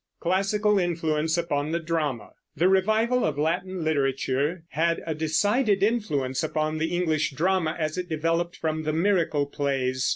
[0.21, 2.31] CLASSICAL INFLUENCE UPON THE DRAMA.
[2.55, 8.09] The revival of Latin literature had a decided influence upon the English drama as it
[8.09, 10.09] developed from the Miracle plays.